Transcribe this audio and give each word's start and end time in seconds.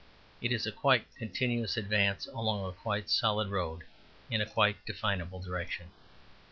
It 0.41 0.51
is 0.51 0.65
a 0.65 0.71
quite 0.71 1.05
continuous 1.15 1.77
advance 1.77 2.25
along 2.25 2.65
a 2.67 2.71
quite 2.73 3.07
solid 3.07 3.49
road 3.49 3.83
in 4.31 4.41
a 4.41 4.47
quite 4.49 4.83
definable 4.83 5.39
direction. 5.39 5.91